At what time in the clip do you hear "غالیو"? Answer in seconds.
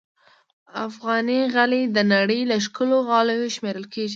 3.09-3.53